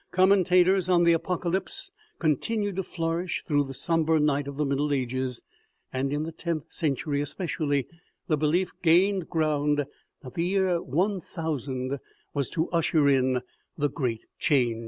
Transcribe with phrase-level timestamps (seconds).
[0.09, 5.43] Commentators on the Apocalypse continued to flourish through the somber night of the middle ages,
[5.93, 7.85] and in the tenth century espe cially
[8.27, 9.85] the belief gained ground
[10.23, 11.99] that the year 1000
[12.33, 13.41] was to usher in
[13.77, 14.79] the great change.